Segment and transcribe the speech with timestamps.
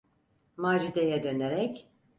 [0.57, 1.89] Macide’ye dönerek: